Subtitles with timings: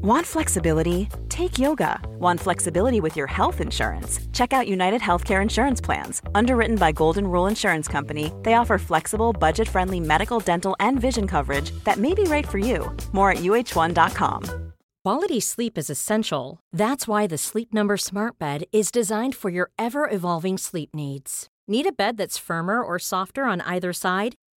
[0.00, 1.08] Want flexibility?
[1.28, 1.98] Take yoga.
[2.20, 4.20] Want flexibility with your health insurance?
[4.32, 6.22] Check out United Healthcare Insurance Plans.
[6.36, 11.26] Underwritten by Golden Rule Insurance Company, they offer flexible, budget friendly medical, dental, and vision
[11.26, 12.96] coverage that may be right for you.
[13.10, 14.72] More at uh1.com.
[15.02, 16.60] Quality sleep is essential.
[16.72, 21.48] That's why the Sleep Number Smart Bed is designed for your ever evolving sleep needs.
[21.66, 24.36] Need a bed that's firmer or softer on either side?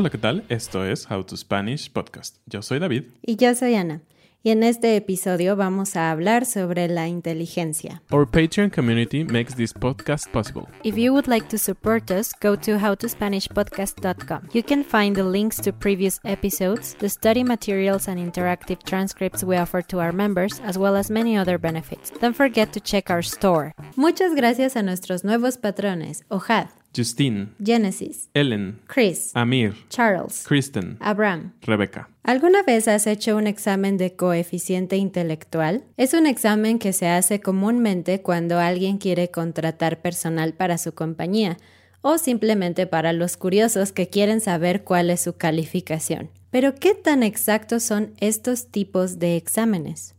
[0.00, 0.46] Hola, ¿qué tal?
[0.48, 2.38] Esto es How to Spanish Podcast.
[2.46, 3.04] Yo soy David.
[3.20, 4.00] Y yo soy Ana.
[4.42, 8.00] Y en este episodio vamos a hablar sobre la inteligencia.
[8.10, 10.62] Our Patreon community makes this podcast possible.
[10.82, 14.48] If you would like to support us, go to howtospanishpodcast.com.
[14.54, 19.58] You can find the links to previous episodes, the study materials and interactive transcripts we
[19.58, 22.10] offer to our members, as well as many other benefits.
[22.18, 23.74] Don't forget to check our store.
[23.96, 31.52] Muchas gracias a nuestros nuevos patrones, Ojad, Justine, Genesis, Ellen, Chris, Amir, Charles, Kristen, Abraham.
[31.62, 32.08] Rebecca.
[32.22, 35.84] ¿Alguna vez has hecho un examen de coeficiente intelectual?
[35.96, 41.56] Es un examen que se hace comúnmente cuando alguien quiere contratar personal para su compañía
[42.02, 46.30] o simplemente para los curiosos que quieren saber cuál es su calificación.
[46.50, 50.14] Pero ¿qué tan exactos son estos tipos de exámenes?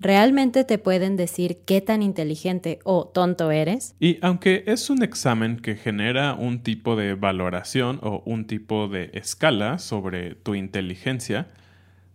[0.00, 3.94] ¿Realmente te pueden decir qué tan inteligente o tonto eres?
[4.00, 9.10] Y aunque es un examen que genera un tipo de valoración o un tipo de
[9.12, 11.48] escala sobre tu inteligencia,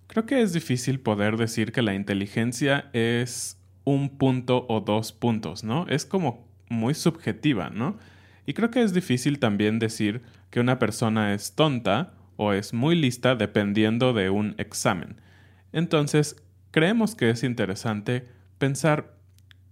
[0.07, 5.63] creo que es difícil poder decir que la inteligencia es un punto o dos puntos,
[5.63, 5.85] ¿no?
[5.87, 7.99] Es como muy subjetiva, ¿no?
[8.47, 12.95] Y creo que es difícil también decir que una persona es tonta o es muy
[12.95, 15.21] lista dependiendo de un examen.
[15.71, 16.37] Entonces,
[16.75, 18.27] creemos que es interesante
[18.57, 19.15] pensar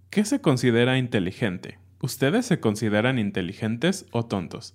[0.08, 1.78] qué se considera inteligente.
[2.00, 4.74] ¿Ustedes se consideran inteligentes o tontos?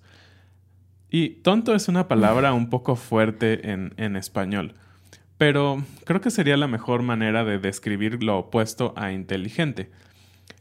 [1.10, 4.76] Y tonto es una palabra un poco fuerte en, en español,
[5.38, 9.90] pero creo que sería la mejor manera de describir lo opuesto a inteligente.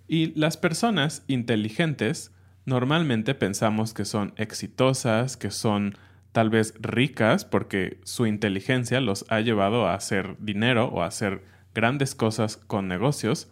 [0.08, 2.32] Y las personas inteligentes
[2.66, 5.96] normalmente pensamos que son exitosas, que son
[6.32, 11.59] tal vez ricas porque su inteligencia los ha llevado a hacer dinero o a hacer
[11.74, 13.48] grandes cosas con negocios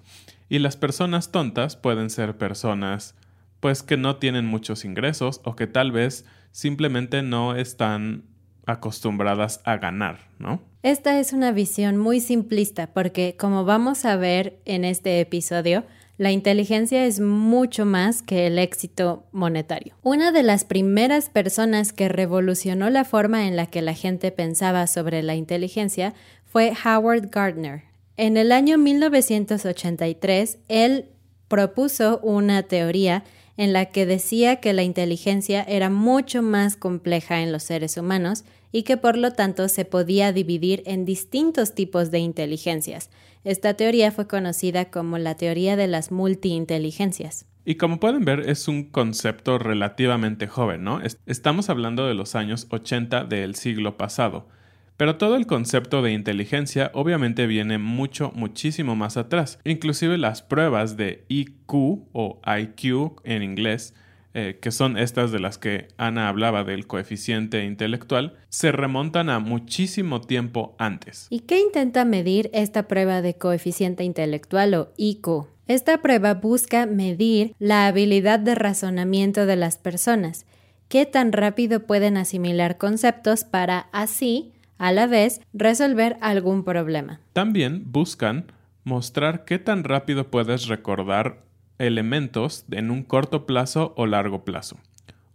[0.49, 3.15] y las personas tontas pueden ser personas
[3.59, 8.23] pues que no tienen muchos ingresos o que tal vez simplemente no están
[8.65, 10.61] acostumbradas a ganar, ¿no?
[10.83, 15.85] Esta es una visión muy simplista porque como vamos a ver en este episodio,
[16.17, 19.95] la inteligencia es mucho más que el éxito monetario.
[20.01, 24.87] Una de las primeras personas que revolucionó la forma en la que la gente pensaba
[24.87, 26.13] sobre la inteligencia
[26.45, 27.83] fue Howard Gardner.
[28.17, 31.05] En el año 1983, él
[31.47, 33.23] propuso una teoría
[33.57, 38.43] en la que decía que la inteligencia era mucho más compleja en los seres humanos
[38.71, 43.11] y que por lo tanto se podía dividir en distintos tipos de inteligencias.
[43.43, 47.45] Esta teoría fue conocida como la teoría de las multiinteligencias.
[47.65, 51.01] Y como pueden ver, es un concepto relativamente joven, ¿no?
[51.27, 54.47] Estamos hablando de los años 80 del siglo pasado.
[54.97, 59.59] Pero todo el concepto de inteligencia obviamente viene mucho, muchísimo más atrás.
[59.63, 63.93] Inclusive las pruebas de IQ o IQ en inglés,
[64.33, 69.39] eh, que son estas de las que Ana hablaba del coeficiente intelectual, se remontan a
[69.39, 71.27] muchísimo tiempo antes.
[71.29, 75.45] ¿Y qué intenta medir esta prueba de coeficiente intelectual o IQ?
[75.67, 80.47] Esta prueba busca medir la habilidad de razonamiento de las personas,
[80.87, 87.19] qué tan rápido pueden asimilar conceptos para así a la vez resolver algún problema.
[87.33, 88.51] También buscan
[88.83, 91.43] mostrar qué tan rápido puedes recordar
[91.77, 94.77] elementos en un corto plazo o largo plazo.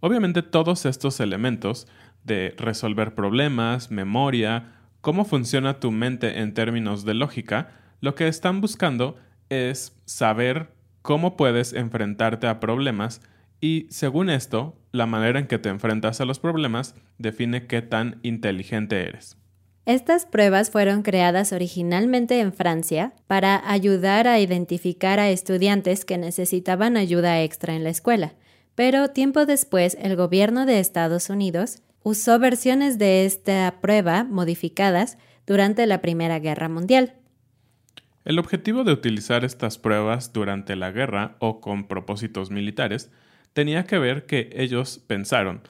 [0.01, 1.87] Obviamente todos estos elementos
[2.25, 8.61] de resolver problemas, memoria, cómo funciona tu mente en términos de lógica, lo que están
[8.61, 9.17] buscando
[9.49, 10.73] es saber
[11.03, 13.21] cómo puedes enfrentarte a problemas
[13.61, 18.21] y según esto, la manera en que te enfrentas a los problemas define qué tan
[18.23, 19.37] inteligente eres.
[19.85, 26.97] Estas pruebas fueron creadas originalmente en Francia para ayudar a identificar a estudiantes que necesitaban
[26.97, 28.35] ayuda extra en la escuela,
[28.77, 35.87] pero tiempo después el gobierno de Estados Unidos usó versiones de esta prueba modificadas durante
[35.87, 37.15] la Primera Guerra Mundial.
[38.25, 43.11] El objetivo de utilizar estas pruebas durante la guerra o con propósitos militares
[43.53, 45.63] tenía que ver que ellos pensaron,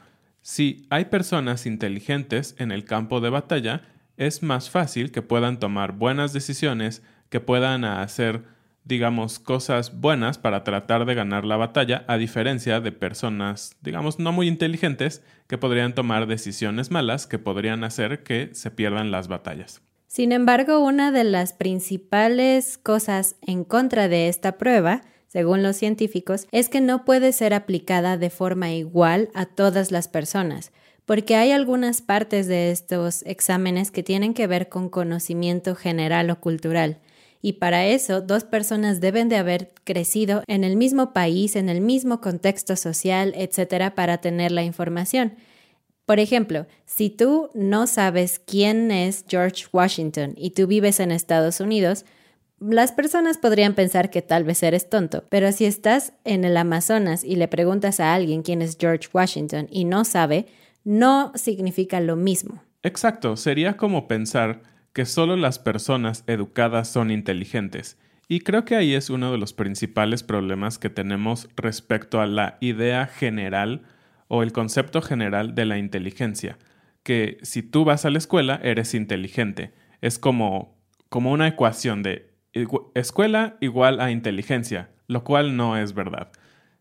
[0.42, 3.82] si hay personas inteligentes en el campo de batalla,
[4.16, 8.42] es más fácil que puedan tomar buenas decisiones, que puedan hacer,
[8.84, 14.32] digamos, cosas buenas para tratar de ganar la batalla, a diferencia de personas, digamos, no
[14.32, 19.80] muy inteligentes, que podrían tomar decisiones malas que podrían hacer que se pierdan las batallas.
[20.08, 25.02] Sin embargo, una de las principales cosas en contra de esta prueba
[25.32, 30.06] según los científicos, es que no puede ser aplicada de forma igual a todas las
[30.06, 30.72] personas,
[31.06, 36.38] porque hay algunas partes de estos exámenes que tienen que ver con conocimiento general o
[36.38, 36.98] cultural.
[37.40, 41.80] Y para eso, dos personas deben de haber crecido en el mismo país, en el
[41.80, 45.36] mismo contexto social, etcétera, para tener la información.
[46.04, 51.58] Por ejemplo, si tú no sabes quién es George Washington y tú vives en Estados
[51.58, 52.04] Unidos,
[52.62, 57.24] las personas podrían pensar que tal vez eres tonto, pero si estás en el Amazonas
[57.24, 60.46] y le preguntas a alguien quién es George Washington y no sabe,
[60.84, 62.62] no significa lo mismo.
[62.82, 64.62] Exacto, sería como pensar
[64.92, 67.96] que solo las personas educadas son inteligentes.
[68.28, 72.56] Y creo que ahí es uno de los principales problemas que tenemos respecto a la
[72.60, 73.82] idea general
[74.28, 76.58] o el concepto general de la inteligencia,
[77.02, 79.72] que si tú vas a la escuela eres inteligente.
[80.00, 80.74] Es como,
[81.08, 82.31] como una ecuación de
[82.94, 86.30] escuela igual a inteligencia, lo cual no es verdad.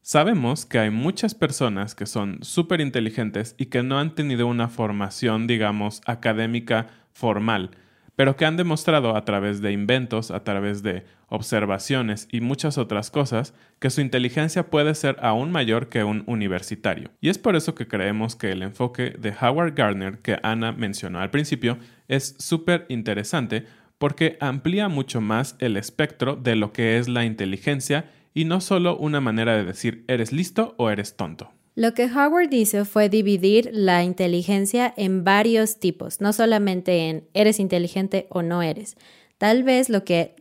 [0.04, 4.68] Sabemos que hay muchas personas que son súper inteligentes y que no han tenido una
[4.68, 7.70] formación, digamos, académica formal,
[8.16, 13.12] pero que han demostrado a través de inventos, a través de observaciones y muchas otras
[13.12, 17.12] cosas, que su inteligencia puede ser aún mayor que un universitario.
[17.22, 21.20] Y es por eso que creemos que el enfoque de Howard Gardner que Ana mencionó
[21.20, 21.78] al principio
[22.08, 23.66] es súper interesante
[24.02, 28.98] porque amplía mucho más el espectro de lo que es la inteligencia y no solo
[28.98, 31.52] una manera de decir eres listo o eres tonto.
[31.76, 37.60] Lo que Howard hizo fue dividir la inteligencia en varios tipos, no solamente en eres
[37.60, 38.98] inteligente o no eres.
[39.38, 40.34] Tal vez lo que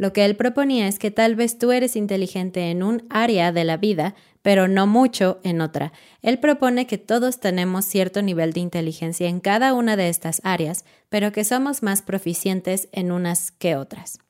[0.00, 3.64] lo que él proponía es que tal vez tú eres inteligente en un área de
[3.64, 5.92] la vida, pero no mucho en otra.
[6.22, 10.86] Él propone que todos tenemos cierto nivel de inteligencia en cada una de estas áreas,
[11.10, 14.20] pero que somos más proficientes en unas que otras.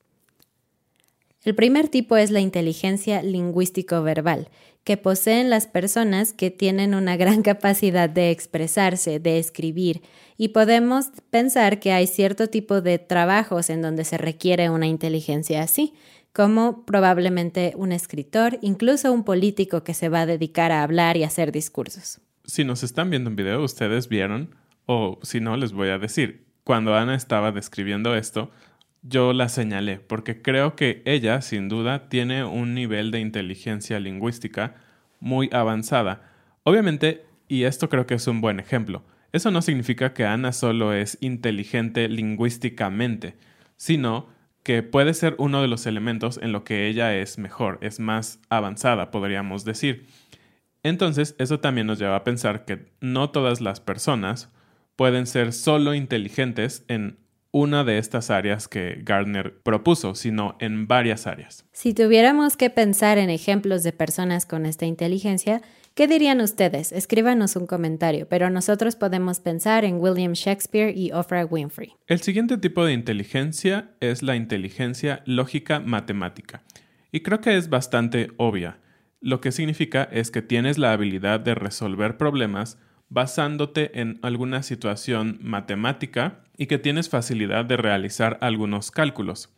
[1.42, 4.48] El primer tipo es la inteligencia lingüístico-verbal,
[4.84, 10.02] que poseen las personas que tienen una gran capacidad de expresarse, de escribir,
[10.36, 15.62] y podemos pensar que hay cierto tipo de trabajos en donde se requiere una inteligencia
[15.62, 15.94] así,
[16.32, 21.24] como probablemente un escritor, incluso un político que se va a dedicar a hablar y
[21.24, 22.20] hacer discursos.
[22.44, 24.54] Si nos están viendo en video, ustedes vieron,
[24.86, 28.50] o si no, les voy a decir, cuando Ana estaba describiendo esto,
[29.02, 34.74] yo la señalé, porque creo que ella, sin duda, tiene un nivel de inteligencia lingüística
[35.20, 36.22] muy avanzada.
[36.64, 40.92] Obviamente, y esto creo que es un buen ejemplo, eso no significa que Ana solo
[40.92, 43.36] es inteligente lingüísticamente,
[43.76, 44.28] sino
[44.62, 48.40] que puede ser uno de los elementos en lo que ella es mejor, es más
[48.50, 50.06] avanzada, podríamos decir.
[50.82, 54.50] Entonces, eso también nos lleva a pensar que no todas las personas
[54.96, 57.19] pueden ser solo inteligentes en
[57.52, 61.66] una de estas áreas que Gardner propuso, sino en varias áreas.
[61.72, 65.60] Si tuviéramos que pensar en ejemplos de personas con esta inteligencia,
[65.94, 66.92] ¿qué dirían ustedes?
[66.92, 71.94] Escríbanos un comentario, pero nosotros podemos pensar en William Shakespeare y Oprah Winfrey.
[72.06, 76.62] El siguiente tipo de inteligencia es la inteligencia lógica matemática,
[77.10, 78.78] y creo que es bastante obvia.
[79.20, 82.78] Lo que significa es que tienes la habilidad de resolver problemas
[83.10, 89.52] basándote en alguna situación matemática y que tienes facilidad de realizar algunos cálculos.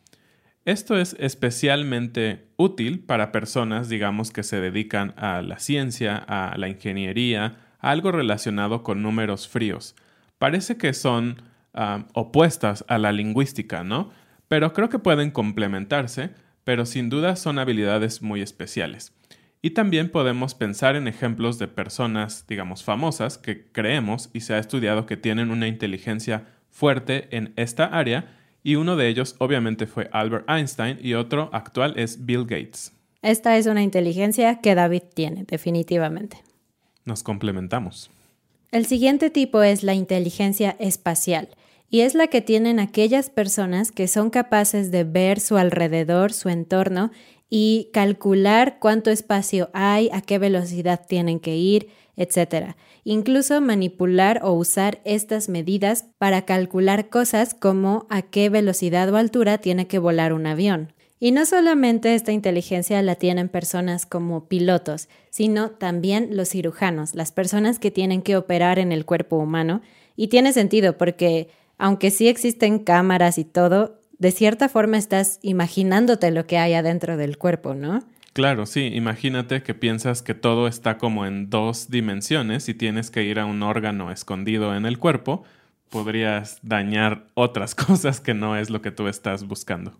[0.65, 6.69] Esto es especialmente útil para personas, digamos, que se dedican a la ciencia, a la
[6.69, 9.97] ingeniería, a algo relacionado con números fríos.
[10.39, 11.43] Parece que son
[11.75, 14.11] ah, opuestas a la lingüística, ¿no?
[14.49, 16.31] Pero creo que pueden complementarse,
[16.63, 19.13] pero sin duda son habilidades muy especiales.
[19.64, 24.59] Y también podemos pensar en ejemplos de personas, digamos, famosas que creemos y se ha
[24.59, 30.09] estudiado que tienen una inteligencia fuerte en esta área, y uno de ellos obviamente fue
[30.12, 32.92] Albert Einstein y otro actual es Bill Gates.
[33.23, 36.38] Esta es una inteligencia que David tiene, definitivamente.
[37.04, 38.11] Nos complementamos.
[38.73, 41.49] El siguiente tipo es la inteligencia espacial
[41.88, 46.49] y es la que tienen aquellas personas que son capaces de ver su alrededor, su
[46.49, 47.12] entorno
[47.55, 52.77] y calcular cuánto espacio hay, a qué velocidad tienen que ir, etc.
[53.05, 59.59] Incluso manipular o usar estas medidas para calcular cosas como a qué velocidad o altura
[59.59, 60.95] tiene que volar un avión.
[61.21, 67.33] Y no solamente esta inteligencia la tienen personas como pilotos, sino también los cirujanos, las
[67.33, 69.83] personas que tienen que operar en el cuerpo humano.
[70.17, 76.31] Y tiene sentido porque, aunque sí existen cámaras y todo, de cierta forma estás imaginándote
[76.31, 78.05] lo que hay adentro del cuerpo, ¿no?
[78.33, 83.25] Claro, sí, imagínate que piensas que todo está como en dos dimensiones y tienes que
[83.25, 85.43] ir a un órgano escondido en el cuerpo,
[85.91, 89.99] podrías dañar otras cosas que no es lo que tú estás buscando.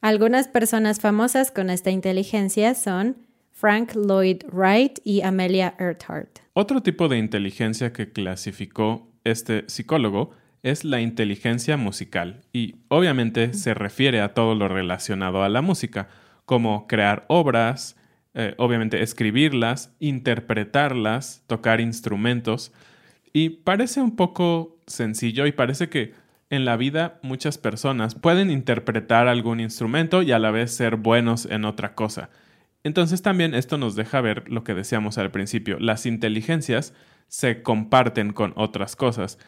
[0.00, 3.18] Algunas personas famosas con esta inteligencia son
[3.52, 6.38] Frank Lloyd Wright y Amelia Earhart.
[6.54, 10.30] Otro tipo de inteligencia que clasificó este psicólogo
[10.70, 16.08] es la inteligencia musical y obviamente se refiere a todo lo relacionado a la música,
[16.44, 17.96] como crear obras,
[18.34, 22.72] eh, obviamente escribirlas, interpretarlas, tocar instrumentos.
[23.32, 26.14] Y parece un poco sencillo y parece que
[26.50, 31.46] en la vida muchas personas pueden interpretar algún instrumento y a la vez ser buenos
[31.46, 32.30] en otra cosa.
[32.84, 36.94] Entonces también esto nos deja ver lo que decíamos al principio, las inteligencias
[37.28, 39.38] se comparten con otras cosas.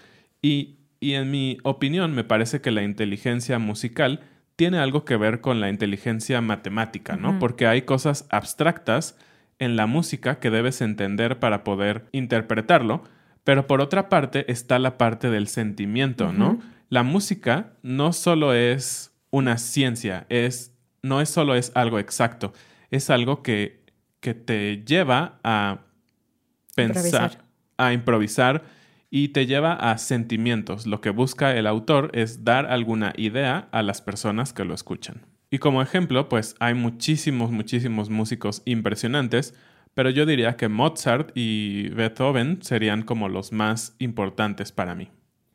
[0.42, 4.20] Y, en mi opinión me parece que la inteligencia musical
[4.56, 7.38] tiene algo que ver con la inteligencia matemática, ¿no?
[7.38, 9.16] Porque hay cosas abstractas
[9.58, 13.02] en la música que debes entender para poder interpretarlo,
[13.44, 16.60] pero por otra parte está la parte del sentimiento, ¿no?
[16.90, 22.52] la música no solo es una ciencia, es, no es solo es algo exacto,
[22.90, 23.84] es algo que,
[24.18, 25.78] que te lleva a
[26.74, 27.44] pensar,
[27.78, 28.64] a improvisar
[29.10, 30.86] y te lleva a sentimientos.
[30.86, 35.26] Lo que busca el autor es dar alguna idea a las personas que lo escuchan.
[35.50, 39.54] Y como ejemplo, pues hay muchísimos, muchísimos músicos impresionantes,
[39.94, 45.10] pero yo diría que Mozart y Beethoven serían como los más importantes para mí.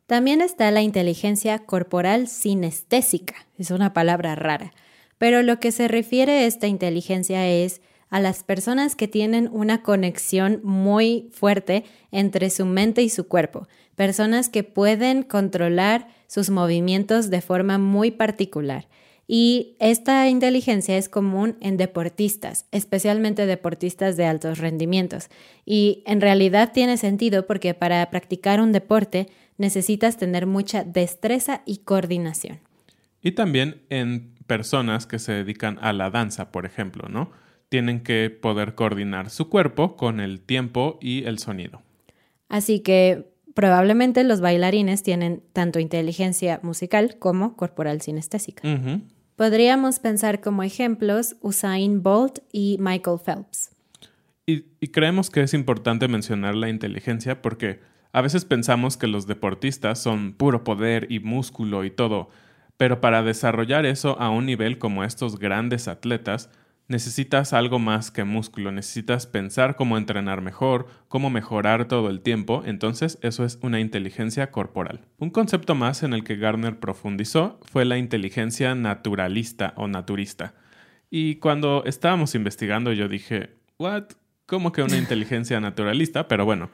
[0.06, 4.72] También está la inteligencia corporal sinestésica, es una palabra rara,
[5.18, 9.82] pero lo que se refiere a esta inteligencia es a las personas que tienen una
[9.82, 17.30] conexión muy fuerte entre su mente y su cuerpo, personas que pueden controlar sus movimientos
[17.30, 18.88] de forma muy particular.
[19.28, 25.30] Y esta inteligencia es común en deportistas, especialmente deportistas de altos rendimientos.
[25.64, 31.78] Y en realidad tiene sentido porque para practicar un deporte necesitas tener mucha destreza y
[31.78, 32.60] coordinación.
[33.20, 37.32] Y también en personas que se dedican a la danza, por ejemplo, ¿no?
[37.68, 41.82] Tienen que poder coordinar su cuerpo con el tiempo y el sonido.
[42.48, 48.62] Así que probablemente los bailarines tienen tanto inteligencia musical como corporal sinestésica.
[49.34, 53.70] Podríamos pensar como ejemplos Usain Bolt y Michael Phelps.
[54.46, 57.80] y creemos que es importante mencionar la inteligencia porque
[58.16, 62.30] a veces pensamos que los deportistas son puro poder y músculo y todo,
[62.78, 66.48] pero para desarrollar eso a un nivel como estos grandes atletas,
[66.88, 72.62] necesitas algo más que músculo, necesitas pensar cómo entrenar mejor, cómo mejorar todo el tiempo,
[72.64, 75.00] entonces eso es una inteligencia corporal.
[75.18, 80.54] Un concepto más en el que Garner profundizó fue la inteligencia naturalista o naturista.
[81.10, 84.04] Y cuando estábamos investigando yo dije, ¿what?
[84.46, 86.28] ¿Cómo que una inteligencia naturalista?
[86.28, 86.70] Pero bueno,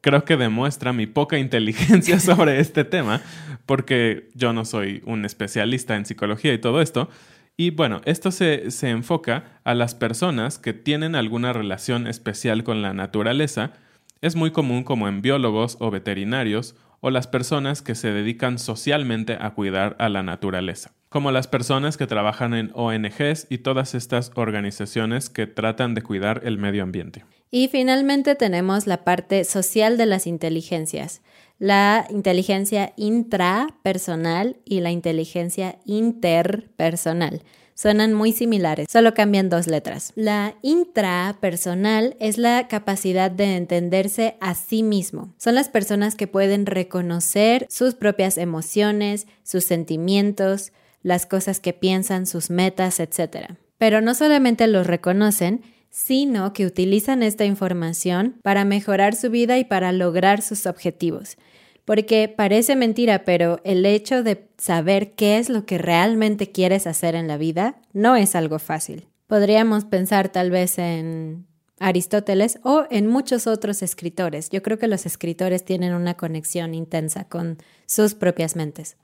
[0.00, 3.22] creo que demuestra mi poca inteligencia sobre este tema,
[3.64, 7.08] porque yo no soy un especialista en psicología y todo esto.
[7.56, 12.82] Y bueno, esto se, se, enfoca a las personas que tienen alguna relación especial con
[12.82, 13.72] la naturaleza.
[14.20, 16.74] Es muy común como en biólogos o veterinarios
[17.06, 21.98] o las personas que se dedican socialmente a cuidar a la naturaleza, como las personas
[21.98, 27.26] que trabajan en ONGs y todas estas organizaciones que tratan de cuidar el medio ambiente.
[27.50, 31.20] Y finalmente tenemos la parte social de las inteligencias.
[31.64, 37.40] La inteligencia intrapersonal y la inteligencia interpersonal.
[37.72, 40.12] Suenan muy similares, solo cambian dos letras.
[40.14, 45.32] La intrapersonal es la capacidad de entenderse a sí mismo.
[45.38, 50.70] Son las personas que pueden reconocer sus propias emociones, sus sentimientos,
[51.02, 53.54] las cosas que piensan, sus metas, etc.
[53.78, 59.64] Pero no solamente los reconocen, sino que utilizan esta información para mejorar su vida y
[59.64, 61.38] para lograr sus objetivos.
[61.84, 67.14] Porque parece mentira, pero el hecho de saber qué es lo que realmente quieres hacer
[67.14, 69.06] en la vida no es algo fácil.
[69.26, 71.46] Podríamos pensar tal vez en
[71.80, 74.48] Aristóteles o en muchos otros escritores.
[74.50, 78.96] Yo creo que los escritores tienen una conexión intensa con sus propias mentes.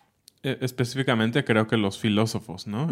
[0.43, 2.89] E, específicamente creo que los filósofos, ¿no?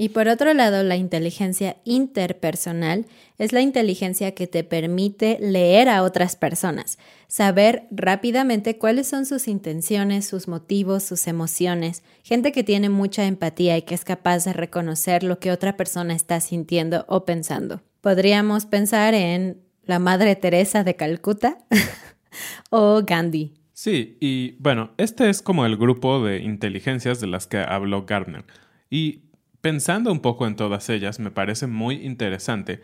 [0.00, 3.04] Y por otro lado, la inteligencia interpersonal
[3.36, 9.46] es la inteligencia que te permite leer a otras personas, saber rápidamente cuáles son sus
[9.46, 14.54] intenciones, sus motivos, sus emociones, gente que tiene mucha empatía y que es capaz de
[14.54, 17.82] reconocer lo que otra persona está sintiendo o pensando.
[18.00, 21.58] Podríamos pensar en la Madre Teresa de Calcuta
[22.70, 23.52] o Gandhi.
[23.74, 28.46] Sí, y bueno, este es como el grupo de inteligencias de las que habló Gardner.
[28.88, 29.29] Y
[29.60, 32.80] pensando un poco en todas ellas, me parece muy interesante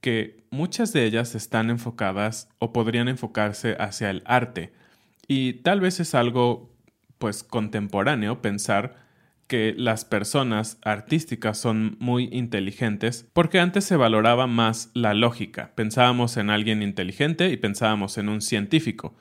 [0.00, 4.72] que muchas de ellas están enfocadas o podrían enfocarse hacia el arte.
[5.28, 6.70] Y tal vez es algo
[7.18, 8.96] pues contemporáneo pensar
[9.46, 15.72] que las personas artísticas son muy inteligentes porque antes se valoraba más la lógica.
[15.74, 19.14] Pensábamos en alguien inteligente y pensábamos en un científico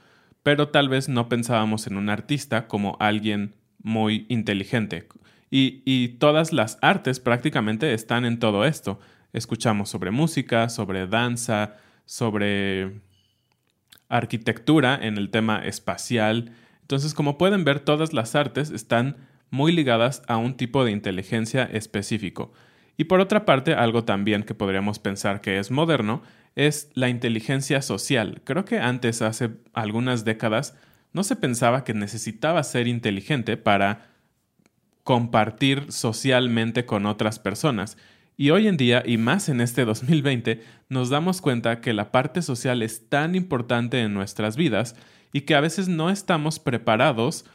[0.43, 5.08] pero tal vez no pensábamos en un artista como alguien muy inteligente.
[5.53, 9.00] Y, todas las artes prácticamente están en todo esto.
[9.34, 13.01] Escuchamos sobre música, sobre danza, sobre
[14.08, 16.53] arquitectura en el tema espacial.
[16.81, 19.17] Entonces, como pueden ver, todas las artes están
[19.50, 22.53] muy ligadas a un tipo de inteligencia específico.
[22.96, 26.22] Y por otra parte, algo también que podríamos pensar que es moderno
[26.55, 28.41] es la inteligencia social.
[28.46, 30.77] Creo que antes, hace algunas décadas,
[31.12, 34.11] no se pensaba que necesitaba ser inteligente para
[35.03, 37.98] compartir socialmente con otras personas.
[38.38, 42.42] Y hoy en día, y más en este 2020, nos damos cuenta que la parte
[42.42, 44.96] social es tan importante en nuestras vidas
[45.33, 47.46] y que a veces no estamos preparados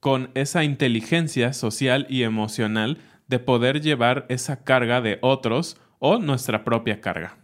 [0.00, 6.64] con esa inteligencia social y emocional de poder llevar esa carga de otros o nuestra
[6.64, 7.43] propia carga.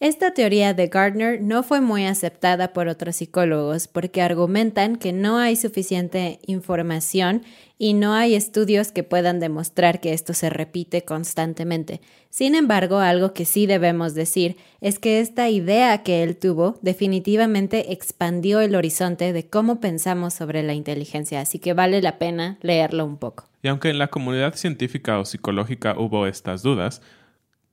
[0.00, 5.38] Esta teoría de Gardner no fue muy aceptada por otros psicólogos porque argumentan que no
[5.38, 7.42] hay suficiente información
[7.78, 12.00] y no hay estudios que puedan demostrar que esto se repite constantemente.
[12.30, 17.92] Sin embargo, algo que sí debemos decir es que esta idea que él tuvo definitivamente
[17.92, 23.04] expandió el horizonte de cómo pensamos sobre la inteligencia, así que vale la pena leerlo
[23.04, 23.48] un poco.
[23.62, 27.02] Y aunque en la comunidad científica o psicológica hubo estas dudas,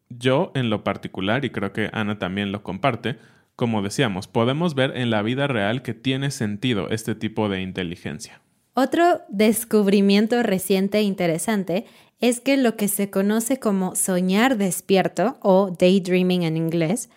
[0.09, 3.17] yo, en lo particular, y creo que Ana también lo comparte,
[3.55, 8.41] como decíamos, podemos ver en la vida real que tiene sentido este tipo de inteligencia.
[8.73, 11.85] Otro descubrimiento reciente e interesante
[12.19, 17.09] es que lo que se conoce como soñar despierto o daydreaming en inglés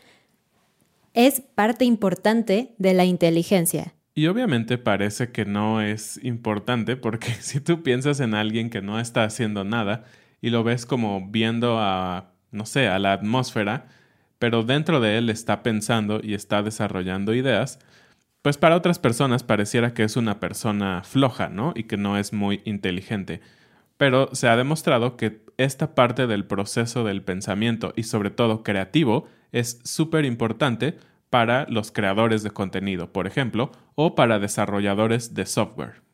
[1.15, 3.95] es parte importante de la inteligencia.
[4.15, 9.01] Y obviamente parece que no es importante porque si tú piensas en alguien que no
[9.01, 10.05] está haciendo nada
[10.41, 13.87] y lo ves como viendo a no sé, a la atmósfera,
[14.39, 17.79] pero dentro de él está pensando y está desarrollando ideas,
[18.43, 21.73] pues para otras personas pareciera que es una persona floja, ¿no?
[21.75, 23.41] Y que no es muy inteligente.
[23.97, 29.27] Pero se ha demostrado que esta parte del proceso del pensamiento y sobre todo creativo
[29.51, 30.97] es súper importante
[31.31, 36.08] para los creadores de contenido, por ejemplo, o para desarrolladores de software.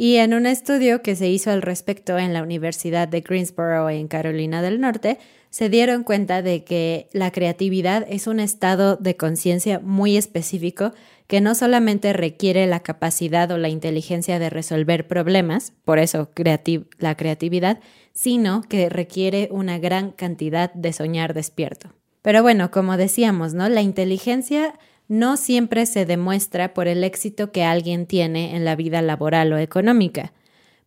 [0.00, 4.06] Y en un estudio que se hizo al respecto en la Universidad de Greensboro en
[4.06, 5.18] Carolina del Norte,
[5.50, 10.92] se dieron cuenta de que la creatividad es un estado de conciencia muy específico
[11.26, 16.30] que no solamente requiere la capacidad o la inteligencia de resolver problemas, por eso
[16.98, 17.80] la creatividad,
[18.12, 21.92] sino que requiere una gran cantidad de soñar despierto.
[22.22, 23.68] Pero bueno, como decíamos, ¿no?
[23.68, 29.02] La inteligencia no siempre se demuestra por el éxito que alguien tiene en la vida
[29.02, 30.32] laboral o económica,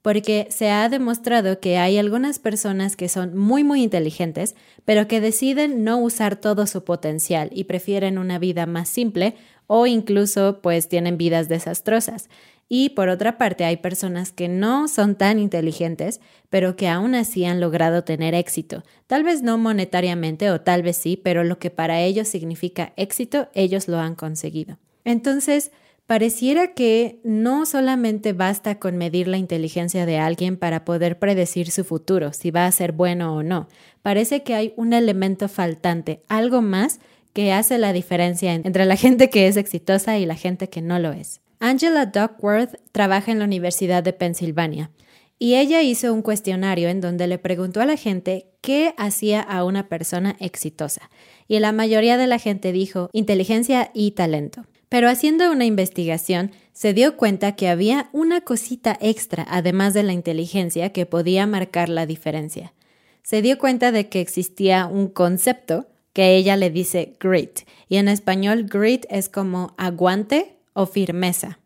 [0.02, 4.56] porque se ha demostrado que hay algunas personas que son muy muy inteligentes,
[4.86, 9.36] pero que deciden no usar todo su potencial y prefieren una vida más simple
[9.68, 12.30] o incluso pues tienen vidas desastrosas.
[12.74, 17.44] Y por otra parte, hay personas que no son tan inteligentes, pero que aún así
[17.44, 18.86] han logrado tener éxito.
[19.08, 23.50] Tal vez no monetariamente o tal vez sí, pero lo que para ellos significa éxito,
[23.54, 24.78] ellos lo han conseguido.
[25.04, 25.72] Entonces,
[26.08, 31.86] Pareciera que no solamente basta con medir la inteligencia de alguien para poder predecir su
[31.86, 33.70] futuro, si va a ser bueno o no.
[34.02, 37.00] Parece que hay un elemento faltante, algo más
[37.32, 41.00] que hace la diferencia entre la gente que es exitosa y la gente que no
[41.00, 41.40] lo es.
[41.64, 44.90] Angela Duckworth trabaja en la Universidad de Pensilvania
[45.38, 49.64] y ella hizo un cuestionario en donde le preguntó a la gente qué hacía a
[49.64, 51.12] una persona exitosa.
[51.48, 54.66] Y la mayoría de la gente dijo inteligencia y talento.
[54.90, 60.14] Pero haciendo una investigación, se dio cuenta que había una cosita extra, además de la
[60.14, 62.74] inteligencia, que podía marcar la diferencia.
[63.22, 68.08] Se dio cuenta de que existía un concepto que ella le dice grit, y en
[68.08, 71.60] español grit es como aguante o firmeza.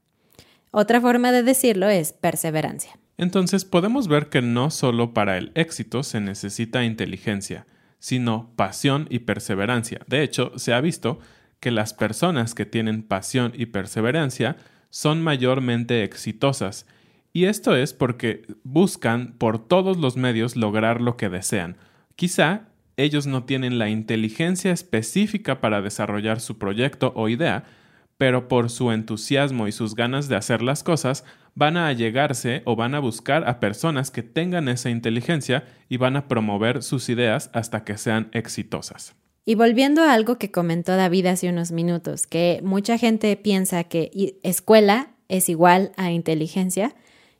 [0.71, 2.97] Otra forma de decirlo es perseverancia.
[3.17, 7.65] Entonces podemos ver que no solo para el éxito se necesita inteligencia,
[7.99, 10.01] sino pasión y perseverancia.
[10.07, 11.19] De hecho, se ha visto
[11.59, 14.57] que las personas que tienen pasión y perseverancia
[14.89, 16.85] son mayormente exitosas,
[17.33, 21.75] y esto es porque buscan por todos los medios lograr lo que desean.
[22.15, 27.65] Quizá ellos no tienen la inteligencia específica para desarrollar su proyecto o idea,
[28.17, 32.75] pero por su entusiasmo y sus ganas de hacer las cosas, van a allegarse o
[32.75, 37.49] van a buscar a personas que tengan esa inteligencia y van a promover sus ideas
[37.53, 39.15] hasta que sean exitosas.
[39.45, 44.39] Y volviendo a algo que comentó David hace unos minutos, que mucha gente piensa que
[44.43, 46.95] escuela es igual a inteligencia,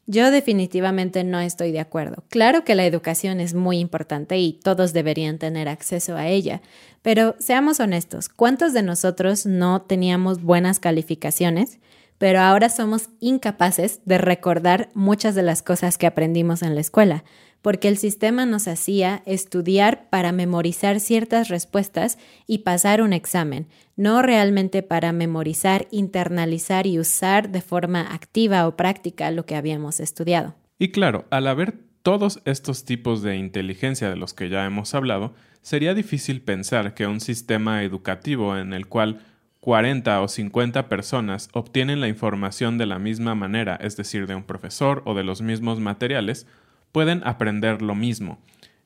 [0.08, 2.24] yo definitivamente no estoy de acuerdo.
[2.30, 6.62] Claro que la educación es muy importante y todos deberían tener acceso a ella,
[7.02, 11.80] pero seamos honestos, ¿cuántos de nosotros no teníamos buenas calificaciones?
[12.18, 17.24] Pero ahora somos incapaces de recordar muchas de las cosas que aprendimos en la escuela,
[17.62, 24.22] porque el sistema nos hacía estudiar para memorizar ciertas respuestas y pasar un examen, no
[24.22, 30.56] realmente para memorizar, internalizar y usar de forma activa o práctica lo que habíamos estudiado.
[30.78, 35.34] Y claro, al haber todos estos tipos de inteligencia de los que ya hemos hablado,
[35.64, 39.22] sería difícil pensar que un sistema educativo en el cual
[39.66, 44.44] 40 o 50 personas obtienen la información de la misma manera, es decir, de un
[44.44, 46.46] profesor o de los mismos materiales,
[46.92, 48.38] pueden aprender lo mismo.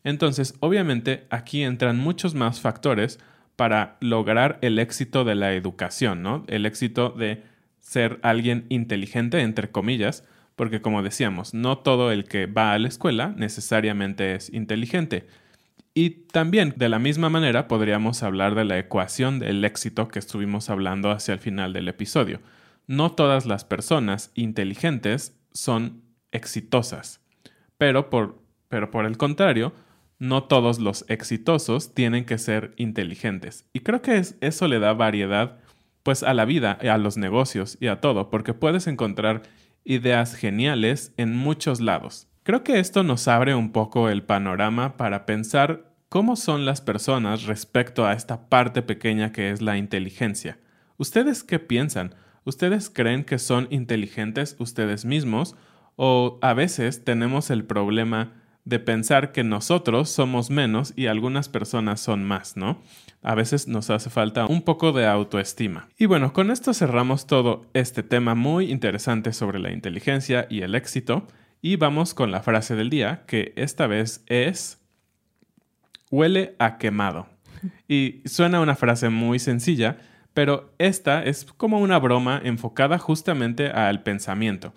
[0.06, 3.20] Entonces, obviamente, aquí entran muchos más factores
[3.58, 6.46] para lograr el éxito de la educación, ¿no?
[6.48, 7.44] El éxito de
[7.82, 10.24] ser alguien inteligente, entre comillas,
[10.56, 15.28] porque como decíamos, no todo el que va a la escuela necesariamente es inteligente.
[16.02, 20.70] Y también, de la misma manera, podríamos hablar de la ecuación del éxito que estuvimos
[20.70, 22.40] hablando hacia el final del episodio.
[22.88, 27.20] No todas las personas inteligentes son exitosas.
[27.78, 29.74] Pero por, pero por el contrario,
[30.20, 33.66] no todos los exitosos tienen que ser inteligentes.
[33.74, 35.58] Y creo que eso le da variedad
[36.04, 39.42] pues a la vida, a los negocios y a todo, porque puedes encontrar
[39.84, 42.30] ideas geniales en muchos lados.
[42.44, 47.44] Creo que esto nos abre un poco el panorama para pensar cómo son las personas
[47.46, 50.58] respecto a esta parte pequeña que es la inteligencia.
[50.98, 52.16] ¿Ustedes qué piensan?
[52.44, 55.56] ¿Ustedes creen que son inteligentes ustedes mismos
[55.96, 58.34] o a veces tenemos el problema
[58.66, 62.82] de pensar que nosotros somos menos y algunas personas son más, ¿no?
[63.22, 65.90] A veces nos hace falta un poco de autoestima.
[65.98, 70.76] Y bueno, con esto cerramos todo este tema muy interesante sobre la inteligencia y el
[70.76, 71.28] éxito
[71.62, 74.79] y vamos con la frase del día, que esta vez es
[76.10, 77.28] huele a quemado.
[77.88, 79.98] Y suena una frase muy sencilla,
[80.34, 84.74] pero esta es como una broma enfocada justamente al pensamiento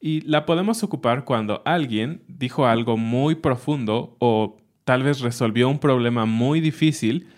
[0.00, 5.78] y la podemos ocupar cuando alguien dijo algo muy profundo o tal vez resolvió un
[5.78, 7.28] problema muy difícil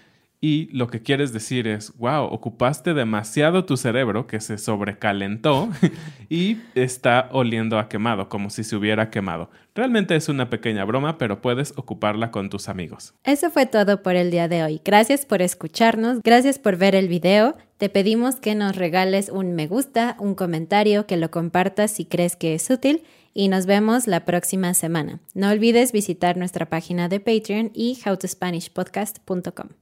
[0.44, 5.70] y lo que quieres decir es, wow, ocupaste demasiado tu cerebro que se sobrecalentó
[6.28, 9.50] y está oliendo a quemado, como si se hubiera quemado.
[9.72, 13.14] Realmente es una pequeña broma, pero puedes ocuparla con tus amigos.
[13.22, 14.80] Eso fue todo por el día de hoy.
[14.84, 17.56] Gracias por escucharnos, gracias por ver el video.
[17.78, 22.34] Te pedimos que nos regales un me gusta, un comentario, que lo compartas si crees
[22.34, 25.20] que es útil y nos vemos la próxima semana.
[25.34, 29.81] No olvides visitar nuestra página de Patreon y howtospanishpodcast.com.